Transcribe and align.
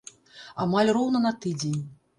Амаль 0.65 0.91
роўна 0.99 1.25
на 1.29 1.37
тыдзень. 1.45 1.81